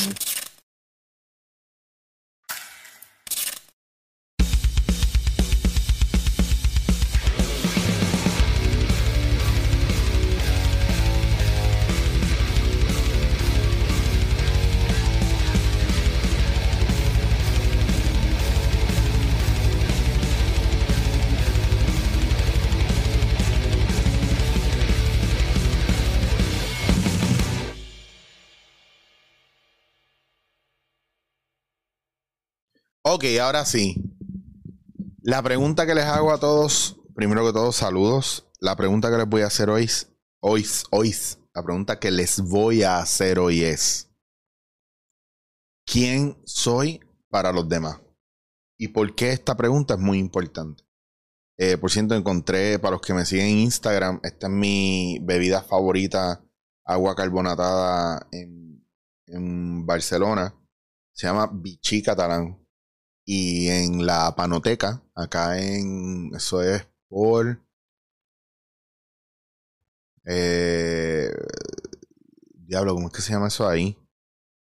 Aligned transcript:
Um, 0.00 0.29
Ok, 33.12 33.24
ahora 33.42 33.64
sí. 33.64 33.96
La 35.20 35.42
pregunta 35.42 35.84
que 35.84 35.96
les 35.96 36.04
hago 36.04 36.32
a 36.32 36.38
todos, 36.38 36.96
primero 37.12 37.44
que 37.44 37.52
todo, 37.52 37.72
saludos. 37.72 38.46
La 38.60 38.76
pregunta 38.76 39.10
que 39.10 39.16
les 39.16 39.28
voy 39.28 39.42
a 39.42 39.48
hacer 39.48 39.68
hoy, 39.68 39.90
hoy, 40.38 40.64
hoy, 40.92 41.12
la 41.52 41.64
pregunta 41.64 41.98
que 41.98 42.12
les 42.12 42.40
voy 42.40 42.84
a 42.84 43.00
hacer 43.00 43.40
hoy 43.40 43.64
es, 43.64 44.08
¿quién 45.84 46.40
soy 46.44 47.00
para 47.28 47.50
los 47.50 47.68
demás? 47.68 48.00
¿Y 48.78 48.86
por 48.86 49.12
qué 49.16 49.32
esta 49.32 49.56
pregunta 49.56 49.94
es 49.94 50.00
muy 50.00 50.18
importante? 50.18 50.84
Eh, 51.58 51.78
por 51.78 51.90
cierto, 51.90 52.14
encontré, 52.14 52.78
para 52.78 52.92
los 52.92 53.00
que 53.00 53.12
me 53.12 53.26
siguen 53.26 53.46
en 53.46 53.58
Instagram, 53.58 54.20
esta 54.22 54.46
es 54.46 54.52
mi 54.52 55.18
bebida 55.22 55.64
favorita, 55.64 56.44
agua 56.84 57.16
carbonatada 57.16 58.28
en, 58.30 58.86
en 59.26 59.84
Barcelona. 59.84 60.54
Se 61.12 61.26
llama 61.26 61.50
Vichy 61.52 62.04
Catalán. 62.04 62.59
Y 63.32 63.68
en 63.68 64.06
la 64.06 64.34
panoteca, 64.34 65.04
acá 65.14 65.60
en. 65.60 66.34
Eso 66.34 66.62
es 66.62 66.84
por. 67.08 67.64
Eh, 70.26 71.30
diablo, 72.54 72.94
¿cómo 72.94 73.06
es 73.06 73.14
que 73.14 73.22
se 73.22 73.32
llama 73.32 73.46
eso 73.46 73.68
ahí? 73.68 73.96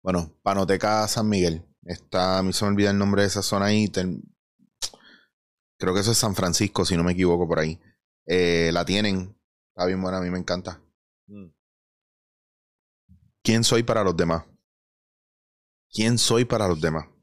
Bueno, 0.01 0.33
Panoteca 0.41 1.05
San 1.09 1.27
Miguel. 1.27 1.65
Está, 1.83 2.37
a 2.37 2.43
mí 2.43 2.53
se 2.53 2.63
me 2.63 2.71
olvida 2.71 2.91
el 2.91 2.97
nombre 2.97 3.23
de 3.23 3.27
esa 3.27 3.41
zona 3.41 3.65
ahí. 3.65 3.91
creo 3.91 5.93
que 5.93 5.99
eso 5.99 6.13
es 6.13 6.17
San 6.17 6.33
Francisco, 6.33 6.85
si 6.85 6.95
no 6.95 7.03
me 7.03 7.11
equivoco 7.11 7.49
por 7.49 7.59
ahí. 7.59 7.81
Eh, 8.25 8.69
la 8.71 8.85
tienen. 8.85 9.37
Está 9.75 9.85
bien 9.85 10.01
buena, 10.01 10.19
a 10.19 10.21
mí 10.21 10.29
me 10.29 10.39
encanta. 10.39 10.81
Mm. 11.27 11.49
¿Quién 13.43 13.65
soy 13.65 13.83
para 13.83 14.05
los 14.05 14.15
demás? 14.15 14.45
¿Quién 15.91 16.17
soy 16.17 16.45
para 16.45 16.69
los 16.69 16.79
demás? 16.79 17.14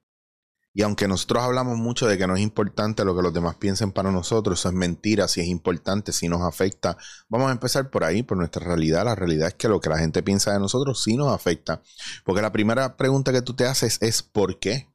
Y 0.75 0.83
aunque 0.83 1.07
nosotros 1.07 1.43
hablamos 1.43 1.77
mucho 1.77 2.07
de 2.07 2.17
que 2.17 2.27
no 2.27 2.35
es 2.35 2.41
importante 2.41 3.05
lo 3.05 3.15
que 3.15 3.23
los 3.23 3.35
demás 3.35 3.57
piensen 3.57 3.93
para 3.93 4.11
nosotros, 4.11 4.59
eso 4.59 4.71
es 4.71 4.75
mentira, 4.75 5.29
si 5.29 5.43
es 5.43 5.47
importante, 5.47 6.13
si 6.13 6.29
nos 6.29 6.41
afecta. 6.41 6.97
Vamos 7.29 7.51
a 7.51 7.53
empezar 7.53 7.91
por 7.91 8.05
ahí, 8.05 8.23
por 8.23 8.39
nuestra 8.39 8.65
realidad. 8.65 9.05
La 9.05 9.15
realidad 9.15 9.49
es 9.49 9.55
que 9.55 9.69
lo 9.69 9.81
que 9.81 9.91
la 9.91 9.99
gente 9.99 10.23
piensa 10.23 10.53
de 10.53 10.61
nosotros 10.61 11.03
sí 11.03 11.17
nos 11.17 11.33
afecta. 11.33 11.83
Porque 12.25 12.41
la 12.41 12.53
primera 12.53 12.97
pregunta 12.97 13.33
que 13.33 13.43
tú 13.43 13.55
te 13.55 13.67
haces 13.67 13.99
es 14.01 14.23
¿por 14.23 14.59
qué? 14.59 14.89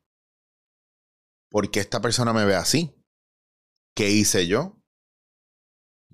¿Por 1.49 1.69
qué 1.69 1.79
esta 1.79 2.01
persona 2.01 2.33
me 2.33 2.45
ve 2.45 2.55
así? 2.55 2.95
¿Qué 3.95 4.09
hice 4.09 4.47
yo? 4.47 4.81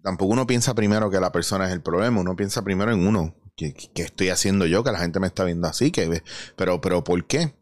Tampoco 0.01 0.33
uno 0.33 0.45
piensa 0.45 0.73
primero 0.75 1.09
que 1.09 1.21
la 1.21 1.31
persona 1.31 1.67
es 1.67 1.71
el 1.71 1.81
problema, 1.81 2.19
uno 2.19 2.35
piensa 2.35 2.61
primero 2.63 2.91
en 2.91 3.07
uno. 3.07 3.35
¿Qué, 3.55 3.73
estoy 3.95 4.29
haciendo 4.29 4.65
yo? 4.65 4.83
Que 4.83 4.91
la 4.91 4.99
gente 4.99 5.21
me 5.21 5.27
está 5.27 5.45
viendo 5.45 5.67
así. 5.69 5.91
Que, 5.91 6.21
pero, 6.57 6.81
pero 6.81 7.03
¿por 7.05 7.25
qué? 7.25 7.55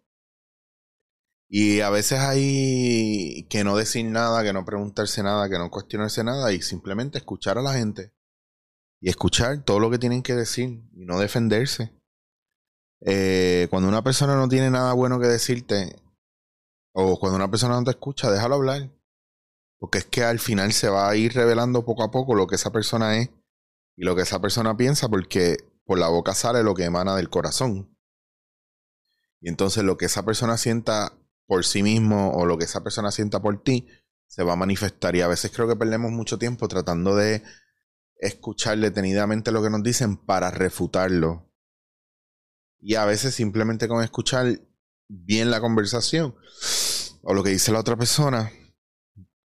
Y 1.54 1.82
a 1.82 1.90
veces 1.90 2.18
hay 2.20 3.46
que 3.50 3.66
no 3.66 3.76
decir 3.76 4.06
nada, 4.06 4.42
que 4.42 4.54
no 4.54 4.64
preguntarse 4.64 5.22
nada, 5.22 5.50
que 5.50 5.58
no 5.58 5.70
cuestionarse 5.70 6.24
nada 6.24 6.54
y 6.54 6.62
simplemente 6.62 7.18
escuchar 7.18 7.58
a 7.58 7.62
la 7.62 7.74
gente. 7.74 8.14
Y 9.02 9.10
escuchar 9.10 9.62
todo 9.66 9.82
lo 9.82 9.92
que 9.92 10.00
tienen 10.00 10.24
que 10.24 10.34
decir 10.34 10.82
y 10.94 11.04
no 11.04 11.20
defenderse. 11.20 11.92
Eh, 13.02 13.68
cuando 13.70 13.90
una 13.90 14.02
persona 14.02 14.38
no 14.38 14.48
tiene 14.48 14.70
nada 14.70 14.94
bueno 14.94 15.20
que 15.20 15.28
decirte, 15.28 16.02
o 16.94 17.20
cuando 17.20 17.36
una 17.36 17.52
persona 17.52 17.76
no 17.76 17.84
te 17.84 17.92
escucha, 17.92 18.32
déjalo 18.32 18.56
hablar. 18.56 18.90
Porque 19.78 19.98
es 19.98 20.06
que 20.06 20.24
al 20.24 20.40
final 20.40 20.72
se 20.72 20.88
va 20.88 21.10
a 21.10 21.18
ir 21.18 21.34
revelando 21.34 21.84
poco 21.84 22.04
a 22.04 22.12
poco 22.12 22.34
lo 22.34 22.48
que 22.48 22.56
esa 22.56 22.72
persona 22.72 23.18
es 23.18 23.30
y 23.98 24.06
lo 24.06 24.16
que 24.16 24.22
esa 24.22 24.40
persona 24.40 24.78
piensa, 24.78 25.10
porque 25.10 25.58
por 25.84 26.00
la 26.00 26.08
boca 26.08 26.34
sale 26.34 26.64
lo 26.64 26.76
que 26.76 26.86
emana 26.86 27.14
del 27.18 27.30
corazón. 27.30 27.94
Y 29.42 29.50
entonces 29.50 29.84
lo 29.84 29.98
que 29.98 30.06
esa 30.06 30.24
persona 30.24 30.56
sienta 30.56 31.18
por 31.52 31.66
sí 31.66 31.84
mismo 31.84 32.32
o 32.32 32.46
lo 32.46 32.58
que 32.58 32.64
esa 32.64 32.82
persona 32.82 33.12
sienta 33.12 33.42
por 33.42 33.62
ti 33.62 33.86
se 34.26 34.42
va 34.42 34.54
a 34.54 34.56
manifestar. 34.56 35.18
Y 35.18 35.22
a 35.22 35.28
veces 35.28 35.52
creo 35.54 35.68
que 35.68 35.76
perdemos 35.76 36.10
mucho 36.10 36.40
tiempo 36.40 36.70
tratando 36.70 37.14
de 37.14 37.44
escuchar 38.16 38.78
detenidamente 38.78 39.52
lo 39.52 39.62
que 39.62 39.70
nos 39.70 39.84
dicen 39.84 40.16
para 40.16 40.50
refutarlo. 40.50 41.52
Y 42.80 42.96
a 42.96 43.04
veces 43.04 43.36
simplemente 43.36 43.90
con 43.90 44.02
escuchar 44.02 44.62
bien 45.10 45.52
la 45.52 45.60
conversación 45.60 46.36
o 47.22 47.34
lo 47.34 47.44
que 47.44 47.50
dice 47.50 47.74
la 47.74 47.82
otra 47.82 47.98
persona, 47.98 48.50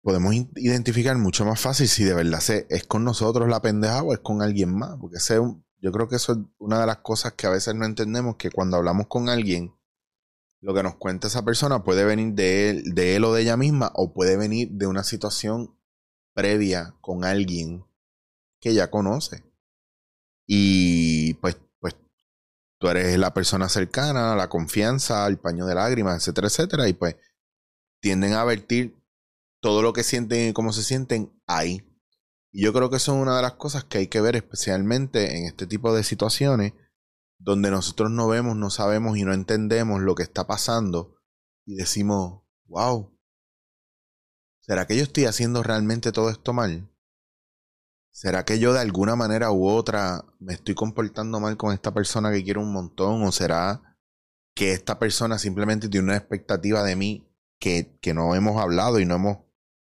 podemos 0.04 0.36
identificar 0.58 1.18
mucho 1.18 1.44
más 1.44 1.60
fácil 1.60 1.88
si 1.88 2.04
de 2.04 2.14
verdad 2.14 2.44
es 2.70 2.84
con 2.86 3.04
nosotros 3.04 3.50
la 3.50 3.64
pendeja 3.64 4.04
o 4.04 4.14
es 4.14 4.20
con 4.20 4.44
alguien 4.44 4.78
más. 4.78 4.96
Porque 5.02 5.18
yo 5.82 5.92
creo 5.92 6.08
que 6.08 6.18
eso 6.18 6.34
es 6.34 6.38
una 6.60 6.82
de 6.82 6.86
las 6.86 6.98
cosas 6.98 7.34
que 7.34 7.48
a 7.48 7.50
veces 7.50 7.74
no 7.74 7.84
entendemos, 7.84 8.36
que 8.36 8.52
cuando 8.52 8.78
hablamos 8.78 9.08
con 9.08 9.28
alguien, 9.28 9.74
lo 10.66 10.74
que 10.74 10.82
nos 10.82 10.96
cuenta 10.96 11.28
esa 11.28 11.46
persona 11.46 11.84
puede 11.84 12.06
venir 12.06 12.34
de 12.34 12.72
él, 12.72 12.96
de 12.96 13.16
él 13.16 13.24
o 13.24 13.34
de 13.34 13.44
ella 13.44 13.56
misma, 13.56 13.92
o 13.94 14.14
puede 14.14 14.36
venir 14.36 14.72
de 14.72 14.88
una 14.88 15.04
situación 15.04 15.78
previa 16.34 16.96
con 17.02 17.24
alguien 17.24 17.86
que 18.60 18.74
ya 18.74 18.90
conoce. 18.90 19.44
Y 20.48 21.36
pues, 21.36 21.58
pues 21.80 21.96
tú 22.80 22.88
eres 22.88 23.16
la 23.20 23.32
persona 23.32 23.70
cercana, 23.70 24.36
la 24.36 24.50
confianza, 24.50 25.28
el 25.28 25.38
paño 25.38 25.68
de 25.68 25.76
lágrimas, 25.76 26.18
etcétera, 26.18 26.48
etcétera. 26.48 26.88
Y 26.88 26.94
pues 26.94 27.16
tienden 28.02 28.34
a 28.34 28.44
vertir 28.44 28.98
todo 29.62 29.84
lo 29.84 29.94
que 29.94 30.04
sienten 30.04 30.50
y 30.50 30.54
cómo 30.54 30.74
se 30.74 30.82
sienten 30.82 31.32
ahí. 31.46 31.88
Y 32.52 32.64
yo 32.64 32.74
creo 32.74 32.90
que 32.90 32.98
eso 32.98 33.16
es 33.16 33.22
una 33.22 33.36
de 33.36 33.44
las 33.44 33.54
cosas 33.54 33.84
que 33.84 34.00
hay 34.00 34.08
que 34.08 34.22
ver 34.22 34.36
especialmente 34.36 35.38
en 35.38 35.46
este 35.46 35.68
tipo 35.68 35.94
de 35.94 36.04
situaciones 36.04 36.74
donde 37.38 37.72
nosotros 37.72 38.12
no 38.12 38.28
vemos, 38.28 38.56
no 38.56 38.70
sabemos 38.70 39.18
y 39.18 39.24
no 39.24 39.34
entendemos 39.34 40.02
lo 40.02 40.16
que 40.16 40.24
está 40.24 40.48
pasando 40.48 41.16
y 41.66 41.76
decimos, 41.76 42.44
wow, 42.66 43.18
¿será 44.62 44.88
que 44.88 44.96
yo 44.98 45.04
estoy 45.04 45.26
haciendo 45.26 45.64
realmente 45.64 46.12
todo 46.12 46.30
esto 46.30 46.54
mal? 46.54 46.90
¿Será 48.12 48.46
que 48.46 48.60
yo 48.60 48.72
de 48.72 48.80
alguna 48.80 49.18
manera 49.18 49.52
u 49.52 49.68
otra 49.68 50.24
me 50.40 50.54
estoy 50.54 50.74
comportando 50.74 51.40
mal 51.42 51.58
con 51.58 51.74
esta 51.74 51.94
persona 51.94 52.32
que 52.32 52.44
quiero 52.44 52.62
un 52.62 52.72
montón? 52.72 53.24
¿O 53.24 53.32
será 53.34 54.00
que 54.56 54.72
esta 54.72 55.00
persona 55.00 55.38
simplemente 55.38 55.90
tiene 55.90 56.06
una 56.06 56.18
expectativa 56.18 56.82
de 56.84 56.96
mí 56.96 57.30
que, 57.60 57.98
que 58.02 58.14
no 58.14 58.34
hemos 58.34 58.62
hablado 58.62 59.00
y 59.00 59.06
no 59.06 59.16
hemos 59.16 59.40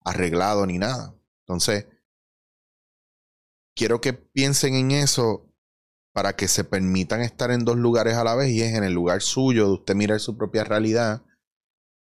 arreglado 0.05 0.65
ni 0.67 0.79
nada? 0.79 1.17
Entonces, 1.41 1.87
quiero 3.75 4.01
que 4.01 4.13
piensen 4.13 4.75
en 4.75 4.93
eso 4.93 5.52
para 6.13 6.37
que 6.37 6.49
se 6.49 6.65
permitan 6.65 7.23
estar 7.23 7.51
en 7.51 7.65
dos 7.65 7.77
lugares 7.77 8.15
a 8.15 8.25
la 8.25 8.35
vez 8.35 8.51
y 8.51 8.63
es 8.63 8.75
en 8.75 8.85
el 8.85 8.93
lugar 8.93 9.23
suyo 9.23 9.67
de 9.67 9.73
usted 9.75 9.95
mirar 9.95 10.21
su 10.21 10.37
propia 10.37 10.65
realidad 10.65 11.23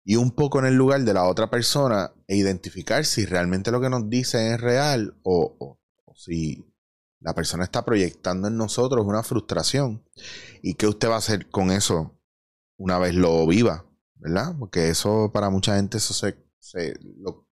y 0.05 0.17
un 0.17 0.31
poco 0.31 0.59
en 0.59 0.65
el 0.65 0.75
lugar 0.75 1.01
de 1.01 1.13
la 1.13 1.23
otra 1.23 1.49
persona 1.49 2.13
e 2.27 2.37
identificar 2.37 3.03
si 3.05 3.25
realmente 3.25 3.71
lo 3.71 3.81
que 3.81 3.89
nos 3.89 4.07
dice 4.07 4.53
es 4.53 4.61
real 4.61 5.19
o, 5.23 5.79
si 6.15 6.63
la 7.19 7.33
persona 7.33 7.63
está 7.63 7.83
proyectando 7.83 8.47
en 8.47 8.55
nosotros 8.55 9.05
una 9.05 9.23
frustración 9.23 10.07
y 10.61 10.75
qué 10.75 10.85
usted 10.85 11.09
va 11.09 11.15
a 11.15 11.17
hacer 11.17 11.49
con 11.49 11.71
eso 11.71 12.21
una 12.77 12.99
vez 12.99 13.15
lo 13.15 13.47
viva, 13.47 13.85
¿verdad? 14.15 14.55
Porque 14.59 14.89
eso 14.89 15.31
para 15.33 15.49
mucha 15.49 15.75
gente 15.75 15.97
eso 15.97 16.13
se, 16.13 16.93
lo, 17.17 17.47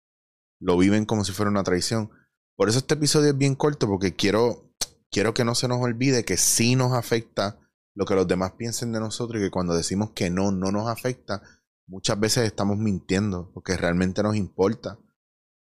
lo 0.59 0.77
viven 0.77 1.05
como 1.05 1.23
si 1.23 1.31
fuera 1.31 1.49
una 1.49 1.63
traición. 1.63 2.11
Por 2.55 2.69
eso 2.69 2.77
este 2.77 2.93
episodio 2.93 3.31
es 3.31 3.37
bien 3.37 3.55
corto 3.55 3.87
porque 3.87 4.15
quiero 4.15 4.72
quiero 5.13 5.33
que 5.33 5.45
no 5.45 5.55
se 5.55 5.69
nos 5.69 5.79
olvide 5.79 6.25
que 6.25 6.35
sí 6.35 6.75
nos 6.75 6.91
afecta 6.91 7.59
lo 7.95 8.05
que 8.05 8.15
los 8.15 8.27
demás 8.27 8.53
piensen 8.53 8.91
de 8.91 8.99
nosotros 8.99 9.39
y 9.39 9.45
que 9.45 9.51
cuando 9.51 9.75
decimos 9.75 10.11
que 10.11 10.29
no, 10.29 10.51
no 10.51 10.71
nos 10.71 10.89
afecta, 10.89 11.43
muchas 11.87 12.19
veces 12.19 12.45
estamos 12.45 12.77
mintiendo 12.77 13.51
porque 13.53 13.77
realmente 13.77 14.23
nos 14.23 14.35
importa, 14.35 14.97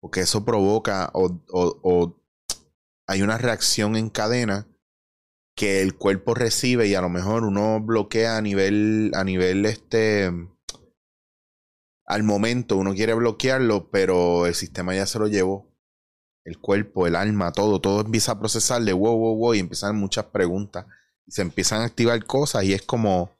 porque 0.00 0.20
eso 0.20 0.44
provoca 0.44 1.10
o, 1.12 1.42
o, 1.50 2.16
hay 3.08 3.22
una 3.22 3.36
reacción 3.36 3.96
en 3.96 4.08
cadena 4.08 4.68
que 5.56 5.82
el 5.82 5.96
cuerpo 5.96 6.34
recibe 6.34 6.86
y 6.86 6.94
a 6.94 7.00
lo 7.00 7.08
mejor 7.08 7.42
uno 7.42 7.80
bloquea 7.80 8.36
a 8.36 8.40
nivel, 8.40 9.10
a 9.14 9.24
nivel 9.24 9.66
este, 9.66 10.30
al 12.06 12.22
momento 12.22 12.76
uno 12.76 12.94
quiere 12.94 13.14
bloquearlo, 13.14 13.90
pero 13.90 14.46
el 14.46 14.54
sistema 14.54 14.94
ya 14.94 15.06
se 15.06 15.18
lo 15.18 15.26
llevó 15.26 15.69
el 16.44 16.58
cuerpo, 16.58 17.06
el 17.06 17.16
alma, 17.16 17.52
todo, 17.52 17.80
todo 17.80 18.00
empieza 18.00 18.32
a 18.32 18.38
procesar 18.38 18.82
de 18.82 18.92
wow, 18.92 19.16
wow, 19.16 19.36
wow, 19.36 19.54
y 19.54 19.58
empiezan 19.58 19.96
muchas 19.96 20.26
preguntas. 20.26 20.86
Y 21.26 21.32
se 21.32 21.42
empiezan 21.42 21.82
a 21.82 21.84
activar 21.86 22.24
cosas 22.24 22.64
y 22.64 22.72
es 22.72 22.82
como, 22.82 23.30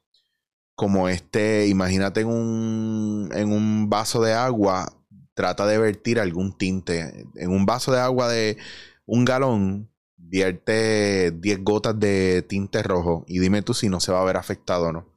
como 0.75 1.09
este, 1.09 1.67
imagínate 1.67 2.21
en 2.21 2.27
un, 2.27 3.29
en 3.33 3.51
un 3.51 3.89
vaso 3.89 4.21
de 4.21 4.33
agua, 4.33 4.93
trata 5.33 5.65
de 5.65 5.77
vertir 5.77 6.19
algún 6.19 6.57
tinte. 6.57 7.25
En 7.35 7.49
un 7.51 7.65
vaso 7.65 7.91
de 7.91 7.99
agua 7.99 8.29
de 8.29 8.57
un 9.05 9.25
galón, 9.25 9.91
vierte 10.15 11.31
10 11.31 11.63
gotas 11.63 11.99
de 11.99 12.43
tinte 12.47 12.83
rojo 12.83 13.25
y 13.27 13.39
dime 13.39 13.61
tú 13.61 13.73
si 13.73 13.89
no 13.89 13.99
se 13.99 14.11
va 14.11 14.21
a 14.21 14.25
ver 14.25 14.37
afectado 14.37 14.87
o 14.87 14.91
no. 14.93 15.07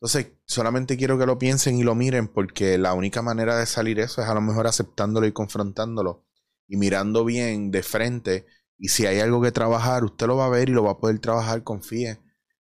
Entonces, 0.00 0.32
solamente 0.46 0.96
quiero 0.96 1.16
que 1.18 1.26
lo 1.26 1.38
piensen 1.38 1.78
y 1.78 1.84
lo 1.84 1.94
miren 1.94 2.26
porque 2.26 2.76
la 2.76 2.92
única 2.92 3.22
manera 3.22 3.56
de 3.56 3.66
salir 3.66 4.00
eso 4.00 4.20
es 4.20 4.28
a 4.28 4.34
lo 4.34 4.40
mejor 4.40 4.66
aceptándolo 4.66 5.26
y 5.28 5.32
confrontándolo 5.32 6.26
y 6.72 6.78
mirando 6.78 7.26
bien 7.26 7.70
de 7.70 7.82
frente. 7.82 8.46
Y 8.78 8.88
si 8.88 9.04
hay 9.04 9.20
algo 9.20 9.42
que 9.42 9.52
trabajar, 9.52 10.04
usted 10.04 10.26
lo 10.26 10.38
va 10.38 10.46
a 10.46 10.48
ver 10.48 10.70
y 10.70 10.72
lo 10.72 10.82
va 10.82 10.92
a 10.92 10.98
poder 10.98 11.18
trabajar, 11.18 11.62
confíe. 11.62 12.18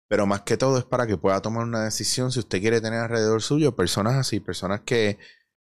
Pero 0.08 0.26
más 0.26 0.44
que 0.44 0.56
todo 0.56 0.78
es 0.78 0.86
para 0.86 1.08
que 1.08 1.18
pueda 1.18 1.42
tomar 1.42 1.66
una 1.66 1.84
decisión 1.84 2.32
si 2.32 2.40
usted 2.40 2.62
quiere 2.62 2.80
tener 2.80 3.02
alrededor 3.02 3.42
suyo 3.42 3.76
personas 3.76 4.16
así, 4.16 4.40
personas 4.40 4.80
que, 4.86 5.18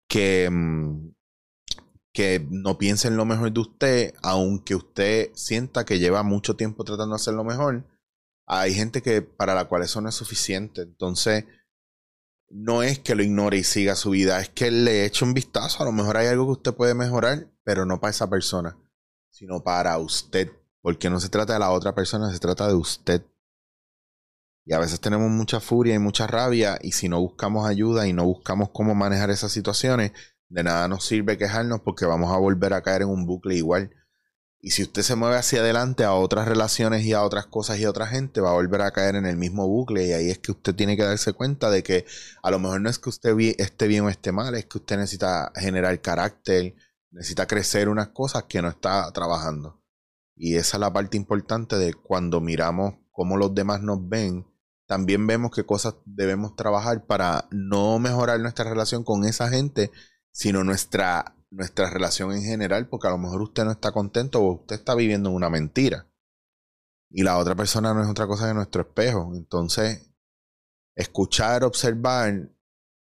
que, 0.06 0.50
mm, 0.50 1.12
que 2.12 2.46
no 2.50 2.76
piensen 2.76 3.16
lo 3.16 3.24
mejor 3.24 3.50
de 3.54 3.60
usted, 3.60 4.14
aunque 4.22 4.74
usted 4.74 5.30
sienta 5.34 5.86
que 5.86 5.98
lleva 5.98 6.22
mucho 6.22 6.56
tiempo 6.56 6.84
tratando 6.84 7.14
de 7.16 7.22
hacer 7.22 7.32
lo 7.32 7.44
mejor. 7.44 7.86
Hay 8.46 8.74
gente 8.74 9.00
que 9.00 9.22
para 9.22 9.54
la 9.54 9.64
cual 9.64 9.82
eso 9.82 10.02
no 10.02 10.10
es 10.10 10.14
suficiente. 10.14 10.82
Entonces, 10.82 11.46
no 12.48 12.82
es 12.82 12.98
que 12.98 13.14
lo 13.14 13.22
ignore 13.22 13.58
y 13.58 13.64
siga 13.64 13.96
su 13.96 14.10
vida, 14.10 14.40
es 14.40 14.48
que 14.50 14.70
le 14.70 15.04
eche 15.04 15.24
un 15.24 15.34
vistazo. 15.34 15.82
A 15.82 15.86
lo 15.86 15.92
mejor 15.92 16.16
hay 16.16 16.28
algo 16.28 16.46
que 16.46 16.52
usted 16.52 16.74
puede 16.74 16.94
mejorar, 16.94 17.48
pero 17.64 17.86
no 17.86 18.00
para 18.00 18.10
esa 18.10 18.30
persona, 18.30 18.76
sino 19.30 19.62
para 19.62 19.98
usted. 19.98 20.50
Porque 20.80 21.10
no 21.10 21.18
se 21.18 21.28
trata 21.28 21.54
de 21.54 21.58
la 21.58 21.70
otra 21.72 21.94
persona, 21.94 22.32
se 22.32 22.38
trata 22.38 22.68
de 22.68 22.74
usted. 22.74 23.24
Y 24.64 24.72
a 24.72 24.78
veces 24.78 25.00
tenemos 25.00 25.30
mucha 25.30 25.60
furia 25.60 25.94
y 25.94 25.98
mucha 25.98 26.26
rabia 26.26 26.78
y 26.82 26.92
si 26.92 27.08
no 27.08 27.20
buscamos 27.20 27.68
ayuda 27.68 28.08
y 28.08 28.12
no 28.12 28.24
buscamos 28.24 28.70
cómo 28.70 28.94
manejar 28.94 29.30
esas 29.30 29.52
situaciones, 29.52 30.12
de 30.48 30.62
nada 30.64 30.88
nos 30.88 31.04
sirve 31.04 31.38
quejarnos 31.38 31.80
porque 31.80 32.04
vamos 32.04 32.32
a 32.32 32.38
volver 32.38 32.72
a 32.72 32.82
caer 32.82 33.02
en 33.02 33.08
un 33.08 33.26
bucle 33.26 33.54
igual. 33.54 33.90
Y 34.66 34.72
si 34.72 34.82
usted 34.82 35.02
se 35.02 35.14
mueve 35.14 35.36
hacia 35.36 35.60
adelante 35.60 36.02
a 36.02 36.14
otras 36.14 36.48
relaciones 36.48 37.04
y 37.04 37.12
a 37.12 37.22
otras 37.22 37.46
cosas 37.46 37.78
y 37.78 37.84
a 37.84 37.90
otra 37.90 38.08
gente, 38.08 38.40
va 38.40 38.50
a 38.50 38.54
volver 38.54 38.80
a 38.80 38.90
caer 38.90 39.14
en 39.14 39.24
el 39.24 39.36
mismo 39.36 39.68
bucle. 39.68 40.04
Y 40.08 40.12
ahí 40.12 40.28
es 40.28 40.40
que 40.40 40.50
usted 40.50 40.74
tiene 40.74 40.96
que 40.96 41.04
darse 41.04 41.34
cuenta 41.34 41.70
de 41.70 41.84
que 41.84 42.04
a 42.42 42.50
lo 42.50 42.58
mejor 42.58 42.80
no 42.80 42.90
es 42.90 42.98
que 42.98 43.08
usted 43.08 43.38
esté 43.58 43.86
bien 43.86 44.02
o 44.02 44.08
esté 44.08 44.32
mal, 44.32 44.56
es 44.56 44.66
que 44.66 44.78
usted 44.78 44.96
necesita 44.96 45.52
generar 45.54 46.00
carácter, 46.00 46.74
necesita 47.12 47.46
crecer 47.46 47.88
unas 47.88 48.08
cosas 48.08 48.42
que 48.48 48.60
no 48.60 48.68
está 48.68 49.08
trabajando. 49.12 49.80
Y 50.34 50.56
esa 50.56 50.78
es 50.78 50.80
la 50.80 50.92
parte 50.92 51.16
importante 51.16 51.76
de 51.76 51.94
cuando 51.94 52.40
miramos 52.40 52.94
cómo 53.12 53.36
los 53.36 53.54
demás 53.54 53.82
nos 53.82 54.08
ven, 54.08 54.48
también 54.88 55.28
vemos 55.28 55.52
qué 55.52 55.64
cosas 55.64 55.94
debemos 56.04 56.56
trabajar 56.56 57.06
para 57.06 57.46
no 57.52 58.00
mejorar 58.00 58.40
nuestra 58.40 58.68
relación 58.68 59.04
con 59.04 59.26
esa 59.26 59.48
gente, 59.48 59.92
sino 60.32 60.64
nuestra 60.64 61.35
nuestra 61.50 61.90
relación 61.90 62.32
en 62.32 62.42
general, 62.42 62.88
porque 62.88 63.08
a 63.08 63.10
lo 63.10 63.18
mejor 63.18 63.42
usted 63.42 63.64
no 63.64 63.72
está 63.72 63.92
contento 63.92 64.40
o 64.40 64.54
usted 64.54 64.76
está 64.76 64.94
viviendo 64.94 65.30
en 65.30 65.36
una 65.36 65.50
mentira. 65.50 66.06
Y 67.10 67.22
la 67.22 67.38
otra 67.38 67.54
persona 67.54 67.94
no 67.94 68.02
es 68.02 68.08
otra 68.08 68.26
cosa 68.26 68.48
que 68.48 68.54
nuestro 68.54 68.82
espejo. 68.82 69.32
Entonces, 69.34 70.10
escuchar, 70.96 71.64
observar, 71.64 72.50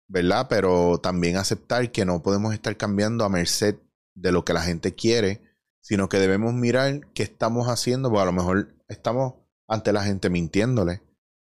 ¿verdad? 0.08 0.46
Pero 0.48 0.98
también 0.98 1.36
aceptar 1.36 1.92
que 1.92 2.04
no 2.04 2.22
podemos 2.22 2.54
estar 2.54 2.76
cambiando 2.76 3.24
a 3.24 3.28
merced 3.28 3.76
de 4.14 4.32
lo 4.32 4.44
que 4.44 4.54
la 4.54 4.62
gente 4.62 4.94
quiere, 4.94 5.42
sino 5.80 6.08
que 6.08 6.18
debemos 6.18 6.54
mirar 6.54 7.12
qué 7.12 7.22
estamos 7.22 7.68
haciendo, 7.68 8.08
porque 8.08 8.22
a 8.22 8.26
lo 8.26 8.32
mejor 8.32 8.74
estamos 8.88 9.34
ante 9.68 9.92
la 9.92 10.04
gente 10.04 10.30
mintiéndole 10.30 11.02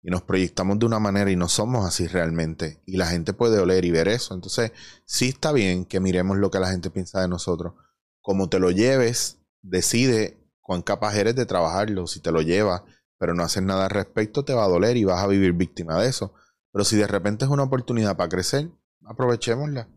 y 0.01 0.09
nos 0.09 0.21
proyectamos 0.21 0.79
de 0.79 0.85
una 0.85 0.99
manera 0.99 1.29
y 1.29 1.35
no 1.35 1.49
somos 1.49 1.85
así 1.85 2.07
realmente. 2.07 2.81
Y 2.85 2.97
la 2.97 3.07
gente 3.07 3.33
puede 3.33 3.59
oler 3.59 3.83
y 3.85 3.91
ver 3.91 4.07
eso. 4.07 4.33
Entonces, 4.33 4.71
sí 5.05 5.29
está 5.29 5.51
bien 5.51 5.85
que 5.85 5.99
miremos 5.99 6.37
lo 6.37 6.51
que 6.51 6.59
la 6.59 6.69
gente 6.69 6.89
piensa 6.89 7.21
de 7.21 7.27
nosotros. 7.27 7.73
Como 8.21 8.49
te 8.49 8.59
lo 8.59 8.71
lleves, 8.71 9.39
decide 9.61 10.37
cuán 10.61 10.81
capaz 10.81 11.15
eres 11.17 11.35
de 11.35 11.45
trabajarlo. 11.45 12.07
Si 12.07 12.21
te 12.21 12.31
lo 12.31 12.41
llevas, 12.41 12.83
pero 13.17 13.33
no 13.33 13.43
haces 13.43 13.63
nada 13.63 13.85
al 13.85 13.91
respecto, 13.91 14.45
te 14.45 14.53
va 14.53 14.63
a 14.65 14.69
doler 14.69 14.95
y 14.95 15.03
vas 15.03 15.21
a 15.21 15.27
vivir 15.27 15.53
víctima 15.53 16.01
de 16.01 16.07
eso. 16.07 16.33
Pero 16.71 16.85
si 16.85 16.95
de 16.95 17.07
repente 17.07 17.45
es 17.45 17.51
una 17.51 17.63
oportunidad 17.63 18.15
para 18.15 18.29
crecer, 18.29 18.69
aprovechémosla. 19.05 19.89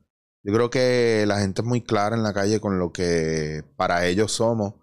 Yo 0.43 0.53
creo 0.53 0.71
que 0.71 1.25
la 1.29 1.39
gente 1.39 1.63
es 1.63 1.69
muy 1.69 1.83
clara 1.83 2.17
en 2.17 2.25
la 2.25 2.33
calle 2.33 2.61
con 2.61 2.81
lo 2.81 2.93
que 2.93 3.63
para 3.77 4.07
ellos 4.07 4.33
somos 4.33 4.75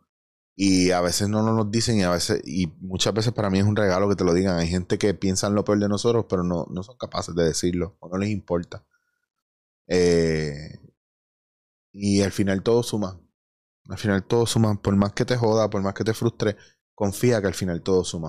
y 0.61 0.91
a 0.91 0.99
veces 0.99 1.29
no 1.29 1.41
nos 1.41 1.71
dicen 1.71 1.99
y 1.99 2.03
a 2.03 2.09
veces, 2.09 2.41
y 2.43 2.67
muchas 2.81 3.13
veces 3.13 3.31
para 3.31 3.49
mí 3.49 3.59
es 3.59 3.63
un 3.63 3.77
regalo 3.77 4.09
que 4.09 4.17
te 4.17 4.25
lo 4.25 4.33
digan. 4.33 4.57
Hay 4.59 4.67
gente 4.67 4.97
que 4.97 5.13
piensa 5.13 5.47
en 5.47 5.55
lo 5.55 5.63
peor 5.63 5.79
de 5.79 5.87
nosotros, 5.87 6.25
pero 6.27 6.43
no, 6.43 6.67
no 6.69 6.83
son 6.83 6.97
capaces 6.97 7.33
de 7.33 7.45
decirlo 7.45 7.95
o 8.01 8.09
no 8.09 8.17
les 8.17 8.29
importa. 8.29 8.85
Eh, 9.87 10.77
y 11.93 12.21
al 12.23 12.33
final 12.33 12.61
todo 12.61 12.83
suma. 12.83 13.21
Al 13.87 13.97
final 13.97 14.25
todo 14.27 14.45
suma. 14.45 14.81
Por 14.81 14.97
más 14.97 15.13
que 15.13 15.23
te 15.23 15.37
joda, 15.37 15.69
por 15.69 15.81
más 15.81 15.93
que 15.93 16.03
te 16.03 16.13
frustre, 16.13 16.57
confía 16.93 17.39
que 17.39 17.47
al 17.47 17.53
final 17.53 17.81
todo 17.81 18.03
suma. 18.03 18.27